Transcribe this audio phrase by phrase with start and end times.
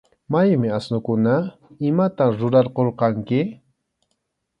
[0.31, 1.35] ¿Maymi asnukuna?
[1.89, 3.41] ¿Imatam rurarqurqanki?